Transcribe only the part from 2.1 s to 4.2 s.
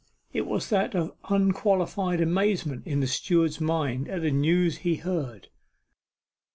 amazement in the steward's mind